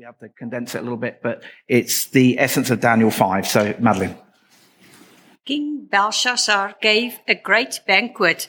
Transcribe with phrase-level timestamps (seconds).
[0.00, 3.46] we have to condense it a little bit, but it's the essence of Daniel 5.
[3.46, 4.16] So, Madeline.
[5.44, 8.48] King Belshazzar gave a great banquet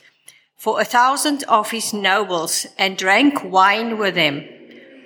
[0.56, 4.48] for a thousand of his nobles and drank wine with them.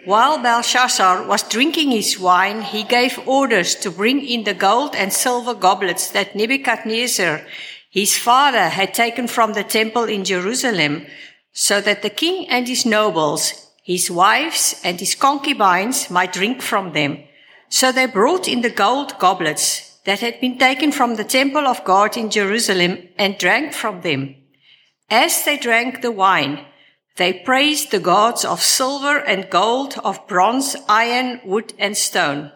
[0.04, 5.12] While Belshazzar was drinking his wine, he gave orders to bring in the gold and
[5.12, 7.44] silver goblets that Nebuchadnezzar,
[7.90, 11.06] his father, had taken from the temple in Jerusalem,
[11.50, 16.92] so that the king and his nobles, his wives and his concubines might drink from
[16.92, 17.22] them.
[17.68, 21.84] So they brought in the gold goblets that had been taken from the temple of
[21.84, 24.34] God in Jerusalem and drank from them.
[25.08, 26.66] As they drank the wine,
[27.16, 32.50] they praised the gods of silver and gold, of bronze, iron, wood, and stone.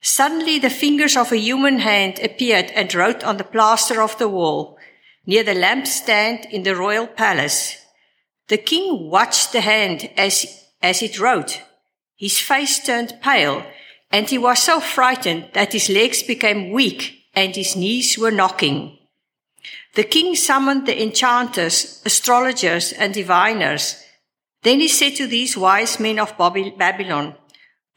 [0.00, 4.28] Suddenly the fingers of a human hand appeared and wrote on the plaster of the
[4.28, 4.76] wall
[5.24, 7.83] near the lampstand in the royal palace.
[8.48, 10.46] The king watched the hand as,
[10.82, 11.62] as it wrote.
[12.16, 13.64] His face turned pale
[14.14, 18.96] and he was so frightened that his legs became weak and his knees were knocking.
[19.94, 24.02] The king summoned the enchanters, astrologers, and diviners.
[24.62, 27.34] Then he said to these wise men of Babylon,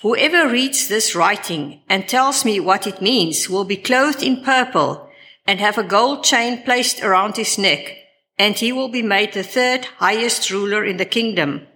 [0.01, 5.09] Whoever reads this writing and tells me what it means will be clothed in purple
[5.45, 7.95] and have a gold chain placed around his neck,
[8.37, 11.67] and he will be made the third highest ruler in the kingdom.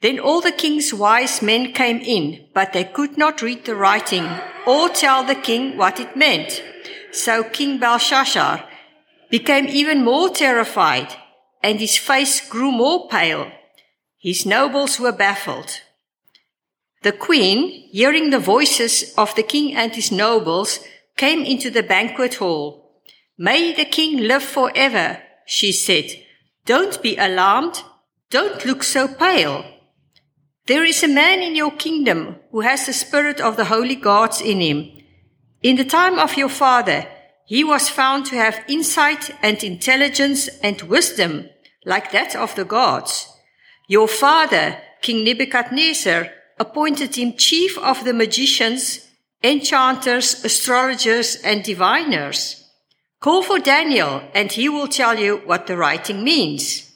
[0.00, 4.28] Then all the king's wise men came in, but they could not read the writing
[4.66, 6.62] or tell the king what it meant.
[7.12, 8.64] So King Belshazzar
[9.30, 11.14] became even more terrified,
[11.62, 13.50] and his face grew more pale.
[14.18, 15.80] His nobles were baffled.
[17.02, 20.80] The queen, hearing the voices of the king and his nobles,
[21.16, 23.02] came into the banquet hall.
[23.38, 26.10] May the king live forever, she said.
[26.64, 27.82] Don't be alarmed.
[28.30, 29.64] Don't look so pale.
[30.66, 34.40] There is a man in your kingdom who has the spirit of the holy gods
[34.40, 34.90] in him.
[35.62, 37.06] In the time of your father,
[37.46, 41.48] he was found to have insight and intelligence and wisdom
[41.84, 43.28] like that of the gods.
[43.86, 49.06] Your father, King Nebuchadnezzar, appointed him chief of the magicians,
[49.44, 52.65] enchanters, astrologers, and diviners.
[53.26, 56.92] Call for Daniel, and he will tell you what the writing means.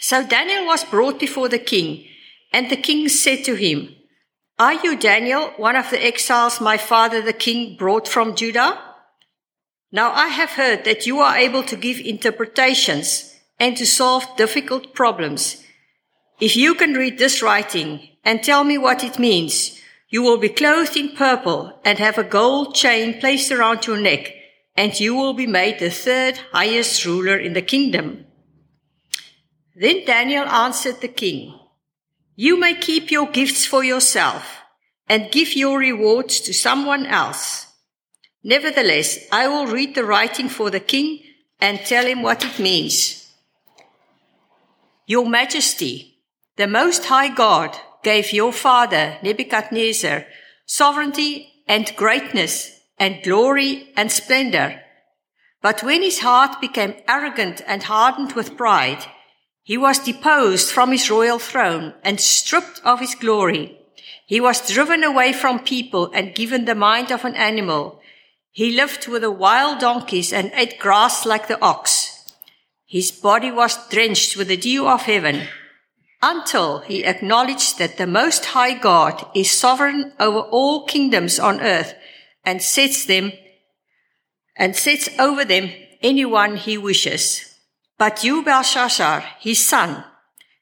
[0.00, 2.08] So Daniel was brought before the king,
[2.52, 3.94] and the king said to him,
[4.58, 8.80] Are you Daniel, one of the exiles my father the king brought from Judah?
[9.92, 14.92] Now I have heard that you are able to give interpretations and to solve difficult
[14.92, 15.62] problems.
[16.40, 20.48] If you can read this writing and tell me what it means, you will be
[20.48, 24.34] clothed in purple and have a gold chain placed around your neck,
[24.76, 28.26] and you will be made the third highest ruler in the kingdom.
[29.74, 31.58] Then Daniel answered the king,
[32.36, 34.58] You may keep your gifts for yourself
[35.08, 37.66] and give your rewards to someone else.
[38.42, 41.20] Nevertheless, I will read the writing for the king
[41.60, 43.32] and tell him what it means.
[45.06, 46.22] Your Majesty,
[46.56, 50.24] the Most High God gave your father Nebuchadnezzar
[50.64, 54.80] sovereignty and greatness and glory and splendor.
[55.60, 59.06] But when his heart became arrogant and hardened with pride,
[59.64, 63.76] he was deposed from his royal throne and stripped of his glory.
[64.26, 68.00] He was driven away from people and given the mind of an animal
[68.52, 72.34] he lived with the wild donkeys and ate grass like the ox.
[72.84, 75.46] His body was drenched with the dew of heaven
[76.20, 81.94] until he acknowledged that the Most High God is sovereign over all kingdoms on earth
[82.44, 83.32] and sets them
[84.56, 85.70] and sets over them
[86.02, 87.58] anyone he wishes.
[87.98, 90.04] But you, Belshazzar, his son,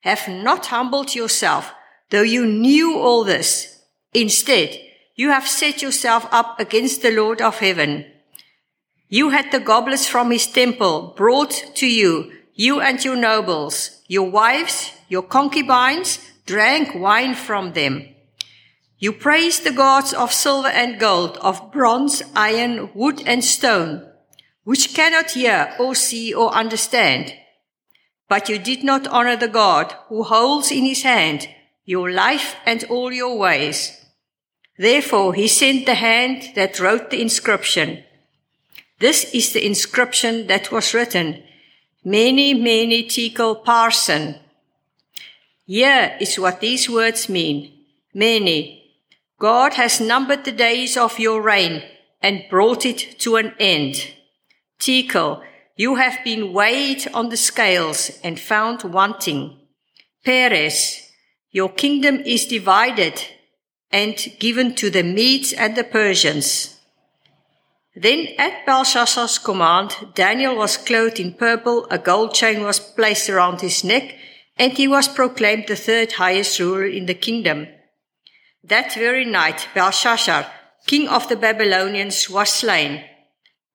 [0.00, 1.72] have not humbled yourself,
[2.10, 3.82] though you knew all this.
[4.12, 4.78] Instead,
[5.14, 8.06] you have set yourself up against the Lord of heaven.
[9.08, 14.30] You had the goblets from his temple brought to you, you and your nobles, your
[14.30, 18.08] wives, your concubines drank wine from them.
[18.98, 24.04] You praise the gods of silver and gold, of bronze, iron, wood, and stone,
[24.64, 27.32] which cannot hear or see or understand.
[28.28, 31.48] But you did not honor the God who holds in his hand
[31.84, 33.96] your life and all your ways.
[34.76, 38.04] Therefore, he sent the hand that wrote the inscription.
[38.98, 41.42] This is the inscription that was written.
[42.04, 44.38] Mene, mene tekel parsin.
[45.66, 47.72] Here is what these words mean.
[48.12, 48.77] Mene.
[49.38, 51.82] God has numbered the days of your reign
[52.20, 54.14] and brought it to an end.
[54.80, 55.42] Tekel.
[55.76, 59.60] You have been weighed on the scales and found wanting.
[60.24, 61.08] Peres.
[61.52, 63.22] Your kingdom is divided
[63.92, 66.76] and given to the Medes and the Persians.
[67.94, 73.60] Then at Belshazzar's command, Daniel was clothed in purple, a gold chain was placed around
[73.60, 74.14] his neck,
[74.56, 77.68] and he was proclaimed the third highest ruler in the kingdom.
[78.68, 80.46] That very night, Belshazzar,
[80.86, 83.02] king of the Babylonians, was slain,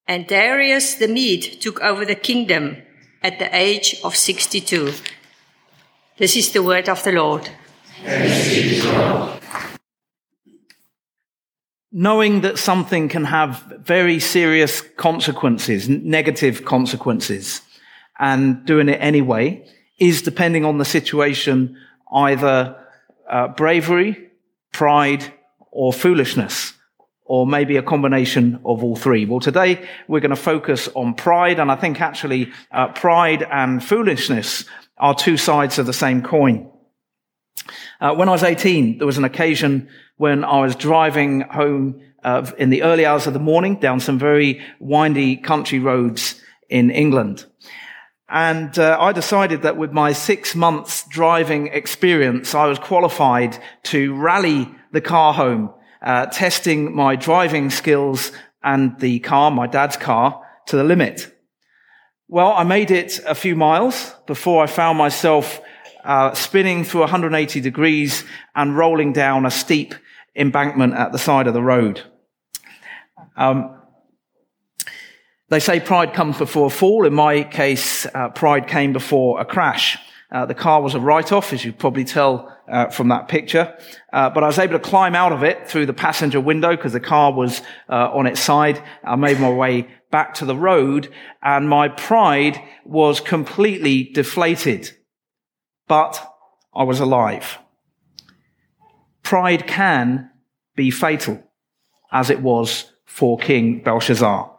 [0.08, 2.78] and Darius the Mede took over the kingdom
[3.24, 4.94] at the age of 62.
[6.18, 7.50] This is the word of the Lord.
[11.92, 17.62] Knowing that something can have very serious consequences, negative consequences,
[18.20, 19.66] and doing it anyway
[20.00, 21.76] is depending on the situation,
[22.12, 22.76] either
[23.28, 24.30] uh, bravery,
[24.74, 25.32] pride,
[25.72, 26.74] or foolishness,
[27.26, 29.26] or maybe a combination of all three.
[29.26, 33.84] Well, today we're going to focus on pride, and I think actually uh, pride and
[33.84, 34.66] foolishness
[34.98, 36.70] are two sides of the same coin.
[38.02, 39.88] Uh, when I was 18, there was an occasion
[40.18, 44.20] when I was driving home uh, in the early hours of the morning down some
[44.20, 47.46] very windy country roads in England.
[48.34, 54.16] And uh, I decided that with my six months driving experience, I was qualified to
[54.16, 55.72] rally the car home,
[56.02, 58.32] uh, testing my driving skills
[58.64, 61.32] and the car, my dad's car, to the limit.
[62.28, 65.62] Well, I made it a few miles before I found myself
[66.04, 68.24] uh, spinning through 180 degrees
[68.56, 69.94] and rolling down a steep
[70.36, 72.02] embankment at the side of the road.
[73.38, 73.80] Um,
[75.54, 77.06] they say pride comes before a fall.
[77.06, 79.98] In my case, uh, pride came before a crash.
[80.32, 83.78] Uh, the car was a write-off, as you probably tell uh, from that picture.
[84.12, 86.94] Uh, but I was able to climb out of it through the passenger window because
[86.94, 88.82] the car was uh, on its side.
[89.04, 91.14] I made my way back to the road,
[91.44, 94.90] and my pride was completely deflated.
[95.88, 96.20] But
[96.74, 97.60] I was alive.
[99.22, 100.32] Pride can
[100.76, 101.44] be fatal,
[102.12, 104.53] as it was for King Belshazzar.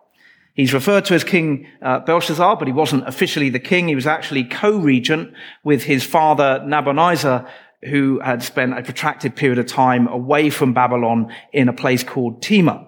[0.55, 3.89] He's referred to as King uh, Belshazzar, but he wasn't officially the king.
[3.89, 5.35] He was actually co-regent
[5.65, 7.45] with his father Nabonidus,
[7.85, 12.41] who had spent a protracted period of time away from Babylon in a place called
[12.41, 12.87] Tema.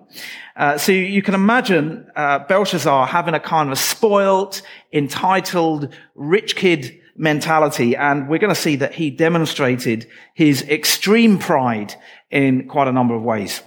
[0.57, 6.57] Uh, so you can imagine uh, Belshazzar having a kind of a spoilt, entitled, rich
[6.57, 11.95] kid mentality, and we're going to see that he demonstrated his extreme pride
[12.31, 13.63] in quite a number of ways.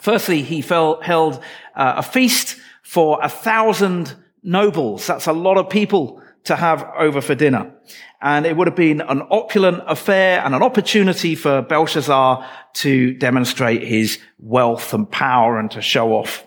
[0.00, 1.42] Firstly, he held
[1.74, 2.56] uh, a feast
[2.90, 5.06] for a thousand nobles.
[5.06, 7.72] That's a lot of people to have over for dinner.
[8.20, 12.44] And it would have been an opulent affair and an opportunity for Belshazzar
[12.82, 16.44] to demonstrate his wealth and power and to show off.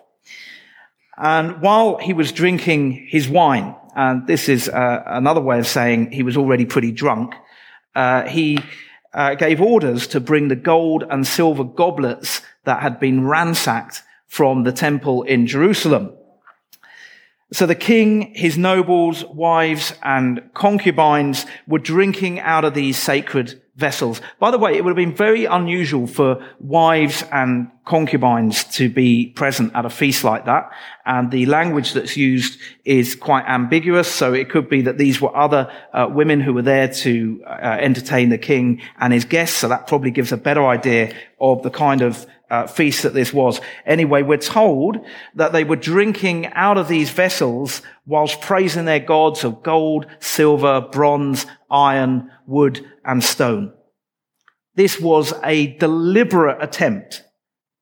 [1.15, 6.11] And while he was drinking his wine, and this is uh, another way of saying
[6.11, 7.35] he was already pretty drunk,
[7.95, 8.59] uh, he
[9.13, 14.63] uh, gave orders to bring the gold and silver goblets that had been ransacked from
[14.63, 16.11] the temple in Jerusalem.
[17.53, 24.21] So the king, his nobles, wives, and concubines were drinking out of these sacred vessels.
[24.39, 29.27] By the way, it would have been very unusual for wives and concubines to be
[29.27, 30.71] present at a feast like that.
[31.05, 34.11] And the language that's used is quite ambiguous.
[34.11, 37.77] So it could be that these were other uh, women who were there to uh,
[37.79, 39.57] entertain the king and his guests.
[39.57, 43.33] So that probably gives a better idea of the kind of uh, feast that this
[43.33, 43.60] was.
[43.83, 49.43] Anyway, we're told that they were drinking out of these vessels whilst praising their gods
[49.43, 53.74] of gold, silver, bronze, iron, wood, and stone.
[54.75, 57.24] This was a deliberate attempt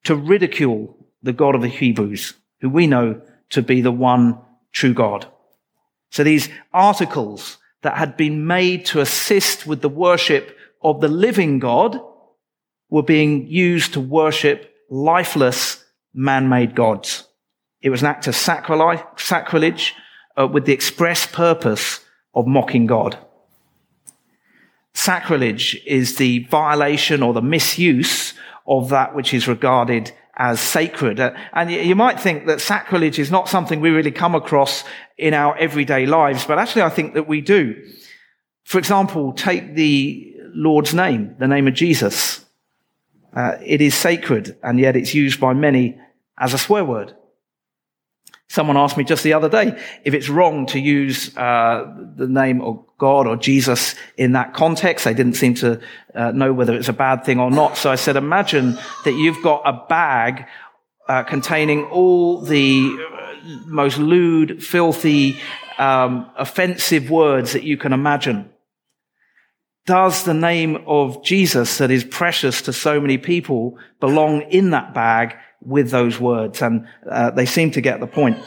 [0.05, 4.39] to ridicule the God of the Hebrews, who we know to be the one
[4.71, 5.27] true God.
[6.11, 11.59] So these articles that had been made to assist with the worship of the living
[11.59, 11.99] God
[12.91, 15.83] were being used to worship lifeless
[16.13, 17.27] man-made gods.
[17.81, 19.95] It was an act of sacrilege
[20.37, 22.01] uh, with the express purpose
[22.35, 23.17] of mocking God.
[24.93, 28.33] Sacrilege is the violation or the misuse
[28.67, 31.19] of that which is regarded as sacred.
[31.19, 34.83] Uh, and you might think that sacrilege is not something we really come across
[35.17, 37.81] in our everyday lives, but actually I think that we do.
[38.63, 42.40] For example, take the Lord's name, the name of Jesus.
[43.33, 45.97] Uh, it is sacred, and yet it's used by many
[46.37, 47.15] as a swear word.
[48.51, 51.85] Someone asked me just the other day if it's wrong to use uh,
[52.17, 55.05] the name of God or Jesus in that context.
[55.05, 55.79] They didn't seem to
[56.13, 57.77] uh, know whether it's a bad thing or not.
[57.77, 60.47] So I said, imagine that you've got a bag
[61.07, 62.93] uh, containing all the
[63.65, 65.39] most lewd, filthy,
[65.77, 68.49] um, offensive words that you can imagine.
[69.85, 74.93] Does the name of Jesus that is precious to so many people belong in that
[74.93, 76.61] bag with those words?
[76.61, 78.37] And uh, they seem to get the point.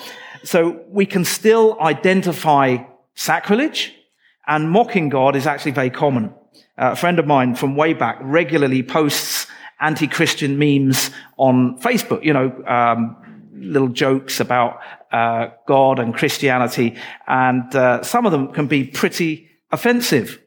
[0.45, 2.79] So we can still identify
[3.15, 3.95] sacrilege
[4.47, 6.27] and mocking God is actually very common.
[6.77, 9.47] Uh, a friend of mine from way back regularly posts
[9.81, 13.17] anti-Christian memes on Facebook, you know, um,
[13.55, 14.81] little jokes about
[15.13, 20.41] uh, God and Christianity, and uh, some of them can be pretty offensive.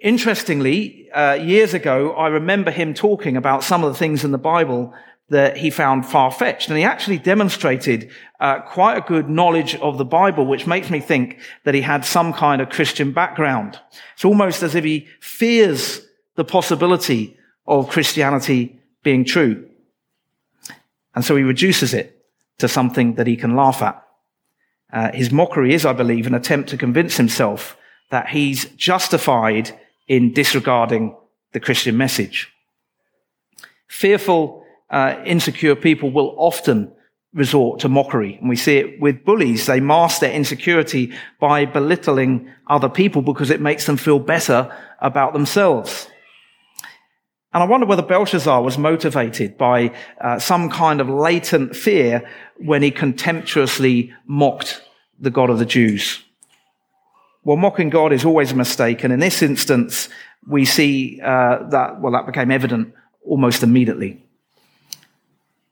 [0.00, 4.38] Interestingly, uh, years ago, I remember him talking about some of the things in the
[4.38, 4.94] Bible
[5.28, 6.68] that he found far-fetched.
[6.68, 11.00] And he actually demonstrated uh, quite a good knowledge of the Bible, which makes me
[11.00, 13.78] think that he had some kind of Christian background.
[14.14, 16.00] It's almost as if he fears
[16.34, 19.68] the possibility of Christianity being true.
[21.14, 22.24] And so he reduces it
[22.58, 24.02] to something that he can laugh at.
[24.92, 27.76] Uh, his mockery is, I believe, an attempt to convince himself
[28.10, 29.78] that he's justified
[30.10, 31.16] in disregarding
[31.52, 32.52] the Christian message.
[33.86, 36.92] Fearful uh, insecure people will often
[37.32, 38.36] resort to mockery.
[38.40, 39.66] And we see it with bullies.
[39.66, 45.32] They mask their insecurity by belittling other people because it makes them feel better about
[45.32, 46.08] themselves.
[47.52, 52.82] And I wonder whether Belshazzar was motivated by uh, some kind of latent fear when
[52.82, 54.82] he contemptuously mocked
[55.20, 56.24] the God of the Jews.
[57.42, 59.02] Well, mocking God is always a mistake.
[59.04, 60.08] And in this instance,
[60.46, 62.94] we see uh, that, well, that became evident
[63.24, 64.22] almost immediately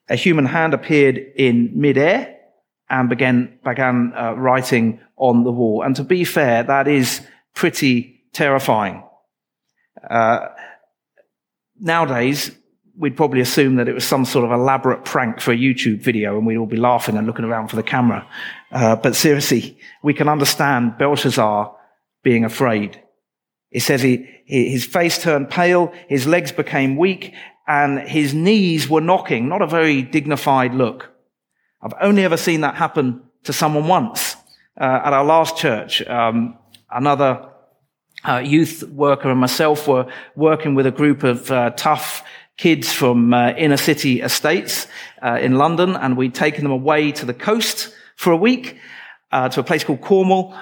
[0.09, 2.37] a human hand appeared in midair
[2.91, 5.83] and began, began uh, writing on the wall.
[5.83, 7.21] And to be fair, that is
[7.55, 9.05] pretty terrifying.
[10.09, 10.49] Uh,
[11.79, 12.51] nowadays,
[12.99, 16.37] we'd probably assume that it was some sort of elaborate prank for a YouTube video
[16.37, 18.27] and we'd all be laughing and looking around for the camera.
[18.73, 21.75] Uh, but seriously, we can understand Belshazzar
[22.25, 23.01] being afraid.
[23.71, 27.35] It says he, his face turned pale, his legs became weak,
[27.67, 31.11] and his knees were knocking, not a very dignified look.
[31.81, 34.35] I've only ever seen that happen to someone once
[34.81, 36.03] uh, at our last church.
[36.03, 36.59] Um,
[36.91, 37.49] another
[38.25, 42.25] uh, youth worker and myself were working with a group of uh, tough
[42.59, 44.89] kids from uh, inner city estates
[45.23, 48.77] uh, in London, and we'd taken them away to the coast for a week
[49.33, 50.55] uh, to a place called Cornwall.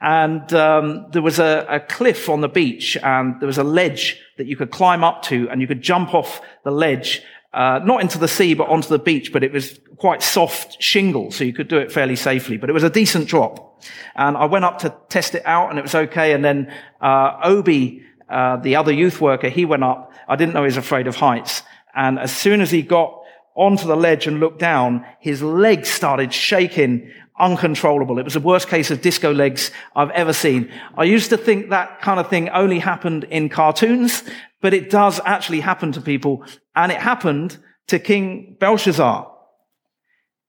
[0.00, 4.20] And um, there was a, a, cliff on the beach, and there was a ledge
[4.36, 8.00] that you could climb up to, and you could jump off the ledge, uh, not
[8.00, 9.32] into the sea, but onto the beach.
[9.32, 12.58] But it was quite soft shingle, so you could do it fairly safely.
[12.58, 13.82] But it was a decent drop,
[14.14, 16.32] and I went up to test it out, and it was okay.
[16.32, 20.12] And then uh, Obi, uh, the other youth worker, he went up.
[20.28, 21.62] I didn't know he was afraid of heights,
[21.94, 23.14] and as soon as he got
[23.54, 28.18] onto the ledge and looked down, his legs started shaking uncontrollable.
[28.18, 30.70] It was the worst case of disco legs I've ever seen.
[30.96, 34.22] I used to think that kind of thing only happened in cartoons,
[34.60, 36.44] but it does actually happen to people.
[36.74, 37.58] And it happened
[37.88, 39.30] to King Belshazzar.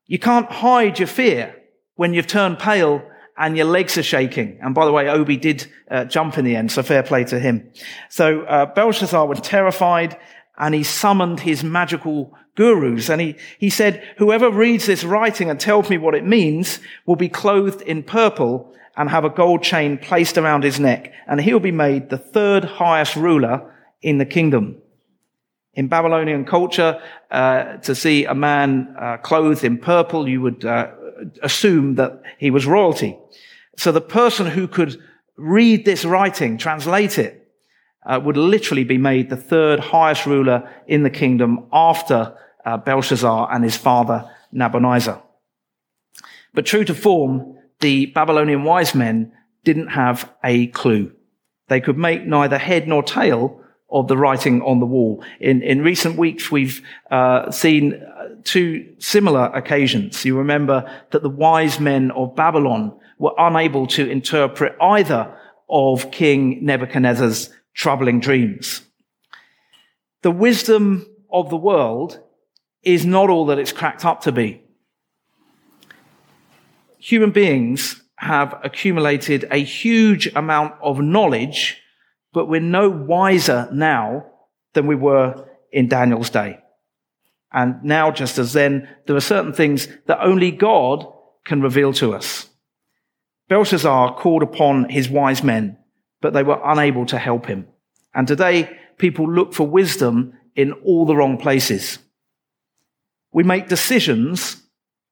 [0.06, 1.56] You can't hide your fear
[1.96, 3.04] when you've turned pale
[3.40, 4.60] and your legs are shaking.
[4.62, 7.40] And by the way, Obi did uh, jump in the end, so fair play to
[7.40, 7.72] him.
[8.10, 10.18] So uh, Belshazzar was terrified
[10.58, 13.10] and he summoned his magical gurus.
[13.10, 17.16] And he, he said, whoever reads this writing and tells me what it means will
[17.16, 21.14] be clothed in purple and have a gold chain placed around his neck.
[21.26, 24.82] And he'll be made the third highest ruler in the kingdom.
[25.76, 30.92] In Babylonian culture, uh, to see a man uh, clothed in purple, you would uh,
[31.42, 33.18] assume that he was royalty.
[33.78, 35.02] So the person who could
[35.38, 37.40] read this writing, translate it,
[38.06, 42.36] uh, would literally be made the third highest ruler in the kingdom after
[42.66, 45.22] uh, Belshazzar and his father Nabonidus.
[46.54, 49.32] But true to form, the Babylonian wise men
[49.64, 51.12] didn't have a clue.
[51.68, 53.62] They could make neither head nor tail
[53.92, 55.24] of the writing on the wall.
[55.40, 58.02] In, in recent weeks, we've uh, seen
[58.44, 60.26] two similar occasions.
[60.26, 65.36] You remember that the wise men of Babylon were unable to interpret either
[65.70, 68.82] of King Nebuchadnezzar's troubling dreams.
[70.22, 72.20] The wisdom of the world
[72.84, 74.62] is not all that it's cracked up to be.
[76.98, 81.82] Human beings have accumulated a huge amount of knowledge,
[82.34, 84.26] but we're no wiser now
[84.74, 86.60] than we were in Daniel's day.
[87.52, 91.12] And now, just as then, there are certain things that only God
[91.46, 92.48] can reveal to us.
[93.48, 95.78] Belshazzar called upon his wise men,
[96.22, 97.68] but they were unable to help him.
[98.14, 101.98] And today, people look for wisdom in all the wrong places.
[103.32, 104.62] We make decisions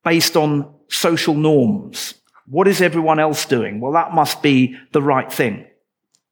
[0.04, 2.14] based on social norms.
[2.46, 3.80] What is everyone else doing?
[3.80, 5.66] Well, that must be the right thing.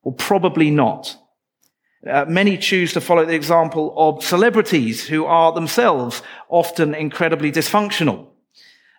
[0.04, 1.18] Well, probably not.
[2.10, 8.28] Uh, many choose to follow the example of celebrities who are themselves often incredibly dysfunctional.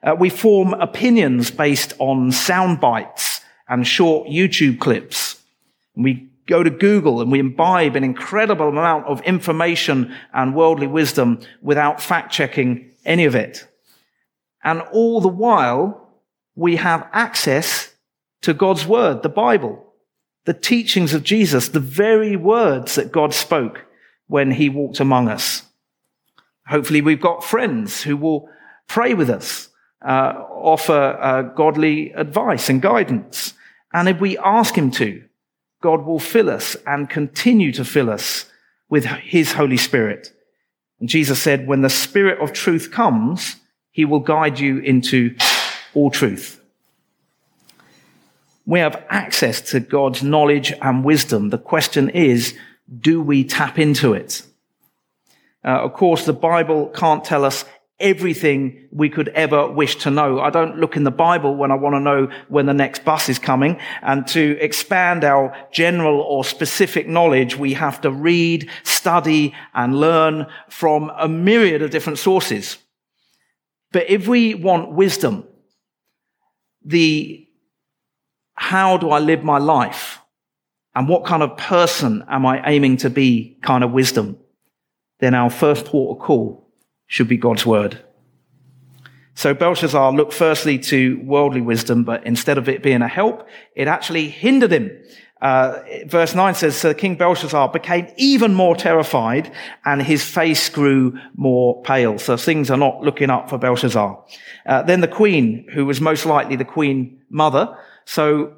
[0.03, 5.41] Uh, we form opinions based on sound bites and short YouTube clips.
[5.95, 11.41] We go to Google and we imbibe an incredible amount of information and worldly wisdom
[11.63, 13.69] without fact checking any of it.
[14.65, 16.11] And all the while,
[16.57, 17.95] we have access
[18.43, 19.86] to God's word, the Bible
[20.47, 23.85] the teachings of Jesus, the very words that God spoke
[24.29, 25.63] when he walked among us.
[26.69, 28.49] Hopefully we've got friends who will
[28.87, 29.69] pray with us,
[30.03, 33.55] uh, offer uh, godly advice and guidance.
[33.93, 35.23] And if we ask him to,
[35.83, 38.47] God will fill us and continue to fill us
[38.89, 40.33] with his Holy Spirit.
[41.01, 43.57] And Jesus said, when the Spirit of truth comes,
[43.91, 45.37] he will guide you into
[45.93, 46.61] all truth
[48.67, 51.51] we have access to God's knowledge and wisdom.
[51.51, 52.57] The question is,
[53.01, 54.43] do we tap into it?
[55.65, 57.65] Uh, of course, the Bible can't tell us
[57.99, 60.39] everything we could ever wish to know.
[60.41, 63.29] I don't look in the Bible when I want to know when the next bus
[63.29, 63.79] is coming.
[64.03, 70.47] And to expand our general or specific knowledge, we have to read, study, and learn
[70.69, 72.79] from a myriad of different sources.
[73.93, 75.47] But if we want wisdom,
[76.85, 77.46] the
[78.57, 80.21] how do I live my life?
[80.95, 84.39] And what kind of person am I aiming to be kind of wisdom?
[85.21, 86.67] Then our first port of call
[87.07, 88.03] should be God's word.
[89.35, 93.87] So Belshazzar looked firstly to worldly wisdom, but instead of it being a help, it
[93.87, 94.91] actually hindered him.
[95.43, 99.53] Uh, verse 9 says, So King Belshazzar became even more terrified
[99.85, 102.19] and his face grew more pale.
[102.19, 104.25] So things are not looking up for Belshazzar.
[104.65, 108.55] Uh, then the queen, who was most likely the queen mother, so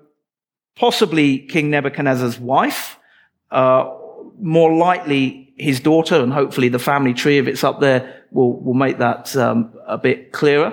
[0.76, 2.98] possibly King Nebuchadnezzar's wife,
[3.50, 3.92] uh,
[4.40, 8.74] more likely his daughter, and hopefully the family tree, if it's up there, will will
[8.74, 10.72] make that um, a bit clearer.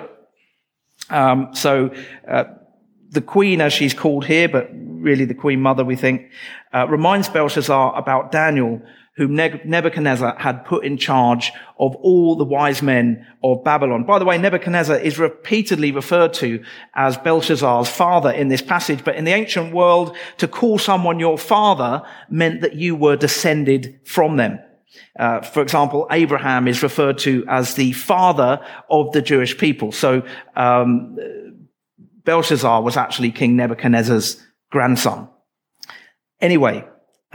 [1.10, 1.92] Um, so
[2.28, 2.44] uh,
[3.10, 6.30] the queen, as she's called here, but really the queen mother, we think,
[6.74, 8.82] uh, reminds Belshazzar about Daniel,
[9.18, 14.04] whom Nebuchadnezzar had put in charge of all the wise men of Babylon.
[14.04, 16.64] By the way, Nebuchadnezzar is repeatedly referred to
[16.96, 21.38] as Belshazzar's father in this passage, but in the ancient world, to call someone your
[21.38, 24.60] father meant that you were descended from them.
[25.18, 29.94] Uh, for example, Abraham is referred to as the father of the Jewish people.
[29.94, 30.24] So
[30.58, 31.18] um,
[32.26, 35.30] Belshazzar was actually King Nebuchadnezzar's grandson.
[36.42, 36.86] Anyway,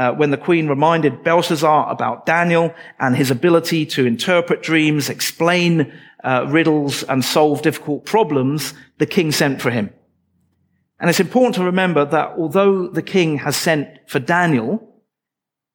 [0.00, 5.92] uh, when the queen reminded Belshazzar about Daniel and his ability to interpret dreams, explain
[6.24, 9.90] uh, riddles, and solve difficult problems, the king sent for him.
[10.98, 14.70] And it's important to remember that although the king has sent for Daniel,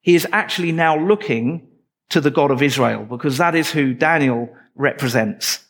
[0.02, 1.68] he is actually now looking
[2.10, 5.64] to the God of Israel because that is who Daniel represents.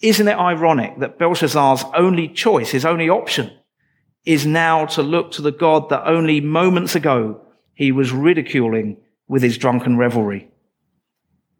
[0.00, 3.52] Isn't it ironic that Belshazzar's only choice, his only option,
[4.24, 7.45] is now to look to the God that only moments ago
[7.76, 8.96] he was ridiculing
[9.28, 10.48] with his drunken revelry.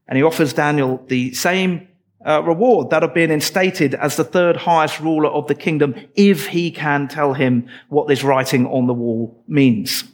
[0.08, 1.88] And he offers Daniel the same
[2.26, 6.48] uh, reward that of being instated as the third highest ruler of the kingdom if
[6.48, 10.04] he can tell him what this writing on the wall means.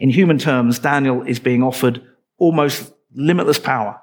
[0.00, 2.02] In human terms, Daniel is being offered
[2.36, 4.00] almost limitless power,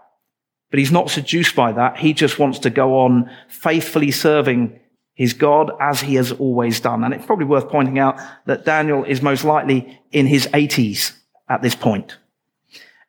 [0.69, 1.97] but he's not seduced by that.
[1.97, 4.79] He just wants to go on faithfully serving
[5.21, 7.03] his God as he has always done.
[7.03, 11.13] And it's probably worth pointing out that Daniel is most likely in his 80s
[11.47, 12.17] at this point.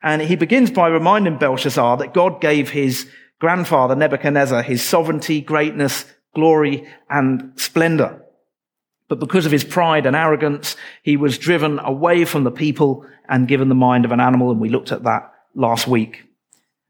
[0.03, 6.05] And he begins by reminding Belshazzar that God gave his grandfather Nebuchadnezzar his sovereignty, greatness,
[6.35, 8.23] glory, and splendor.
[9.09, 13.49] But because of his pride and arrogance, he was driven away from the people and
[13.49, 14.51] given the mind of an animal.
[14.51, 16.25] And we looked at that last week.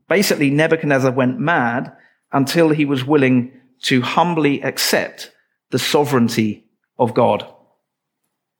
[0.08, 1.92] Basically, Nebuchadnezzar went mad
[2.32, 5.32] until he was willing to humbly accept
[5.70, 6.64] the sovereignty
[6.98, 7.46] of God.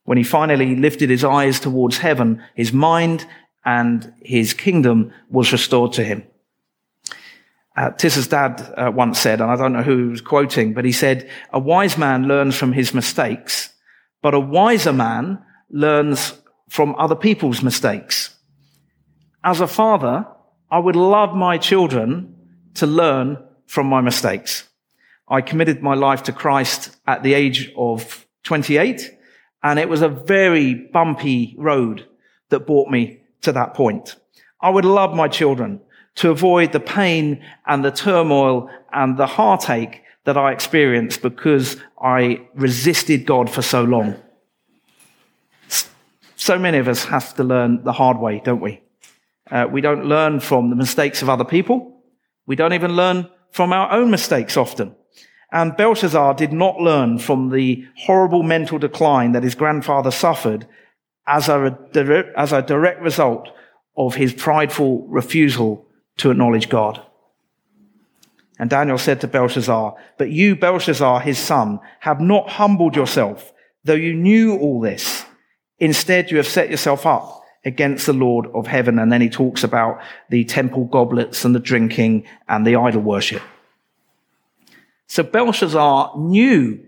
[0.05, 3.27] When he finally lifted his eyes towards heaven, his mind
[3.65, 6.25] and his kingdom was restored to him.
[7.77, 10.93] Uh, dad uh, once said, and I don't know who he was quoting, but he
[10.93, 13.73] said, a wise man learns from his mistakes,
[14.21, 16.35] but a wiser man learns
[16.69, 18.37] from other people's mistakes.
[19.43, 20.27] As a father,
[20.71, 22.35] I would love my children
[22.75, 24.69] to learn from my mistakes.
[25.33, 29.17] I committed my life to Christ at the age of 28,
[29.63, 32.07] and it was a very bumpy road
[32.51, 34.17] that brought me to that point.
[34.61, 35.81] I would love my children
[36.17, 42.47] to avoid the pain and the turmoil and the heartache that I experienced because I
[42.55, 44.17] resisted God for so long.
[46.37, 48.83] So many of us have to learn the hard way, don't we?
[49.51, 52.03] Uh, we don't learn from the mistakes of other people.
[52.45, 54.95] We don't even learn from our own mistakes often.
[55.53, 60.67] And Belshazzar did not learn from the horrible mental decline that his grandfather suffered
[61.27, 61.79] as a,
[62.37, 63.51] as a direct result
[63.97, 65.87] of his prideful refusal
[66.17, 67.03] to acknowledge God.
[68.59, 73.53] And Daniel said to Belshazzar, But you, Belshazzar, his son, have not humbled yourself,
[73.85, 75.25] though you knew all this.
[75.79, 78.99] Instead, you have set yourself up against the Lord of heaven.
[78.99, 83.43] And then he talks about the temple goblets and the drinking and the idol worship.
[85.13, 86.87] So Belshazzar knew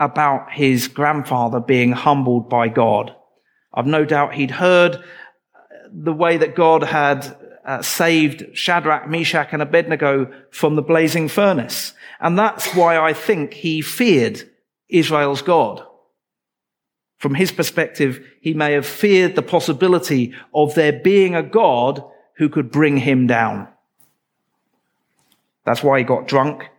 [0.00, 3.14] about his grandfather being humbled by God.
[3.72, 4.98] I've no doubt he'd heard
[5.88, 11.92] the way that God had uh, saved Shadrach, Meshach, and Abednego from the blazing furnace.
[12.18, 14.50] And that's why I think he feared
[14.88, 15.80] Israel's God.
[17.18, 22.02] From his perspective, he may have feared the possibility of there being a God
[22.38, 23.68] who could bring him down.
[25.64, 26.70] That's why he got drunk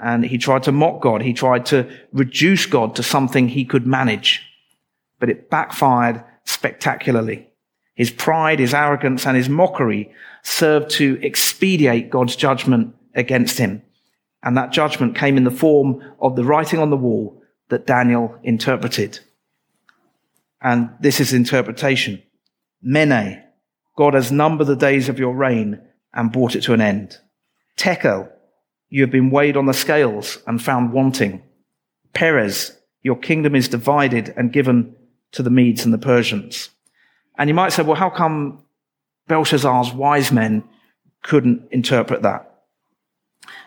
[0.00, 1.22] and he tried to mock God.
[1.22, 4.42] He tried to reduce God to something he could manage,
[5.18, 7.48] but it backfired spectacularly.
[7.94, 13.82] His pride, his arrogance, and his mockery served to expedite God's judgment against him.
[14.42, 18.38] And that judgment came in the form of the writing on the wall that Daniel
[18.42, 19.18] interpreted.
[20.60, 22.22] And this is interpretation.
[22.82, 23.42] Mene,
[23.96, 25.80] God has numbered the days of your reign
[26.12, 27.18] and brought it to an end.
[27.76, 28.30] Tekel,
[28.88, 31.42] you have been weighed on the scales and found wanting.
[32.12, 32.72] Peres,
[33.02, 34.94] your kingdom is divided and given
[35.32, 36.70] to the Medes and the Persians.
[37.38, 38.64] And you might say, well, how come
[39.28, 40.64] Belshazzar's wise men
[41.22, 42.64] couldn't interpret that?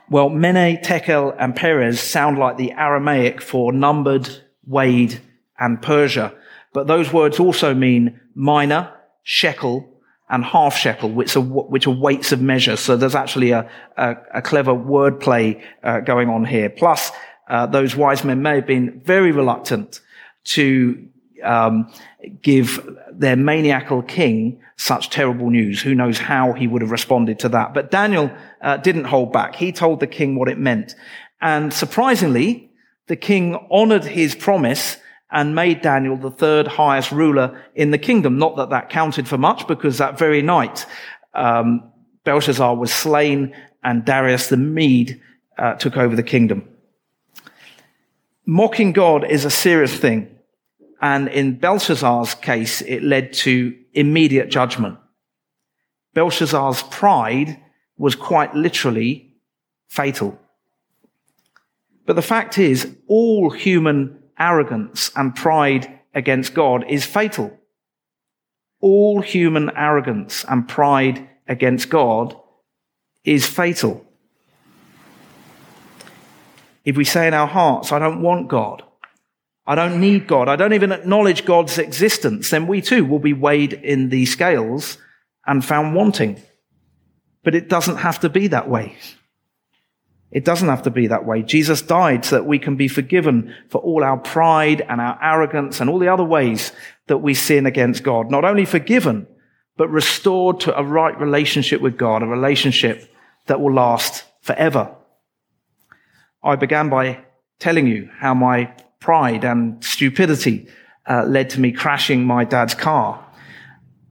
[0.09, 4.27] Well, Mene, Tekel, and Peres sound like the Aramaic for numbered,
[4.65, 5.21] weighed,
[5.59, 6.33] and Persia.
[6.73, 9.88] But those words also mean mina, shekel,
[10.29, 12.77] and half shekel, which are, which are weights of measure.
[12.77, 16.69] So there's actually a, a, a clever wordplay uh, going on here.
[16.69, 17.11] Plus,
[17.49, 20.01] uh, those wise men may have been very reluctant
[20.43, 21.07] to
[21.43, 21.91] um,
[22.41, 25.81] give their maniacal king such terrible news.
[25.81, 27.73] Who knows how he would have responded to that?
[27.73, 29.55] But Daniel uh, didn't hold back.
[29.55, 30.95] He told the king what it meant.
[31.41, 32.71] And surprisingly,
[33.07, 34.97] the king honored his promise
[35.31, 38.37] and made Daniel the third highest ruler in the kingdom.
[38.37, 40.85] Not that that counted for much because that very night,
[41.33, 41.91] um,
[42.23, 45.21] Belshazzar was slain and Darius the Mede
[45.57, 46.67] uh, took over the kingdom.
[48.45, 50.35] Mocking God is a serious thing.
[51.01, 54.97] And in Belshazzar's case, it led to immediate judgment.
[56.13, 57.61] Belshazzar's pride
[57.97, 59.33] was quite literally
[59.87, 60.37] fatal.
[62.05, 67.57] But the fact is, all human arrogance and pride against God is fatal.
[68.81, 72.35] All human arrogance and pride against God
[73.23, 74.05] is fatal.
[76.85, 78.83] If we say in our hearts, I don't want God,
[79.69, 80.49] I don't need God.
[80.49, 82.49] I don't even acknowledge God's existence.
[82.49, 84.97] Then we too will be weighed in the scales
[85.45, 86.41] and found wanting.
[87.43, 88.95] But it doesn't have to be that way.
[90.31, 91.41] It doesn't have to be that way.
[91.41, 95.81] Jesus died so that we can be forgiven for all our pride and our arrogance
[95.81, 96.71] and all the other ways
[97.07, 98.29] that we sin against God.
[98.29, 99.27] Not only forgiven,
[99.75, 103.11] but restored to a right relationship with God, a relationship
[103.47, 104.95] that will last forever.
[106.43, 107.25] I began by
[107.57, 110.67] telling you how my pride and stupidity
[111.09, 113.25] uh, led to me crashing my dad's car.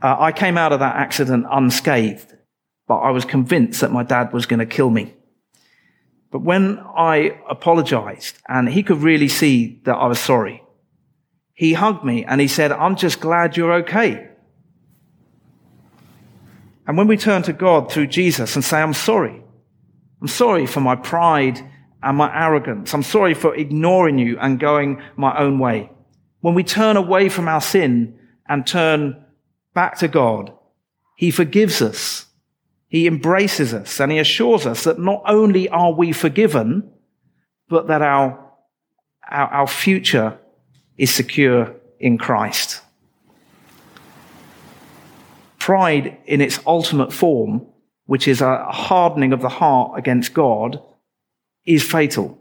[0.02, 2.34] Uh, I came out of that accident unscathed,
[2.88, 5.14] but I was convinced that my dad was going to kill me.
[6.30, 10.62] But when I apologized and he could really see that I was sorry,
[11.54, 14.28] he hugged me and he said, I'm just glad you're okay.
[16.86, 19.42] And when we turn to God through Jesus and say, I'm sorry,
[20.20, 21.60] I'm sorry for my pride
[22.02, 22.94] and my arrogance.
[22.94, 25.90] I'm sorry for ignoring you and going my own way.
[26.40, 29.22] When we turn away from our sin and turn
[29.74, 30.52] back to God,
[31.16, 32.26] He forgives us.
[32.88, 36.90] He embraces us and He assures us that not only are we forgiven,
[37.68, 38.52] but that our,
[39.30, 40.38] our, our future
[40.96, 42.82] is secure in Christ.
[45.58, 47.66] Pride in its ultimate form,
[48.06, 50.82] which is a hardening of the heart against God,
[51.66, 52.38] is fatal.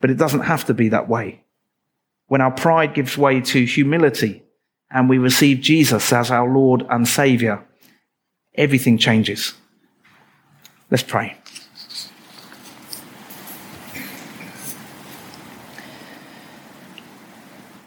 [0.00, 1.44] But it doesn't have to be that way.
[2.28, 4.42] When our pride gives way to humility
[4.90, 7.67] and we receive Jesus as our Lord and Savior,
[8.58, 9.54] everything changes.
[10.90, 11.38] Let's pray.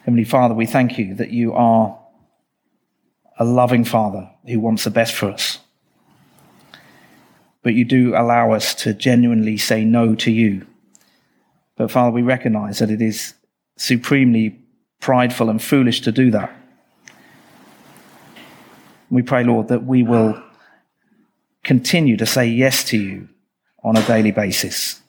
[0.05, 1.99] Heavenly Father, we thank you that you are
[3.37, 5.59] a loving Father who wants the best for us.
[7.63, 10.65] But you do allow us to genuinely say no to you.
[11.75, 13.35] But Father, we recognize that it is
[13.77, 14.59] supremely
[14.99, 16.51] prideful and foolish to do that.
[19.09, 20.41] We pray, Lord, that we will
[21.63, 23.29] continue to say yes to you
[23.83, 25.01] on a daily basis,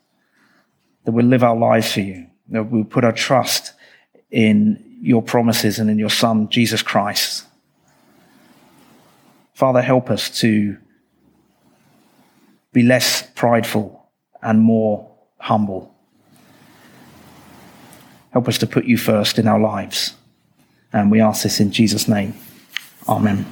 [1.04, 3.72] that we'll live our lives for you, that we'll put our trust
[4.30, 7.44] in your promises and in your Son, Jesus Christ.
[9.54, 10.76] Father, help us to
[12.72, 14.10] be less prideful
[14.42, 15.94] and more humble.
[18.32, 20.14] Help us to put you first in our lives.
[20.92, 22.34] And we ask this in Jesus' name.
[23.08, 23.44] Amen.